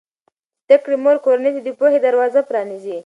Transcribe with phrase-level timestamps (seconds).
[0.03, 0.03] د
[0.69, 2.97] زده کړې مور کورنۍ ته د پوهې دروازه پرانیزي.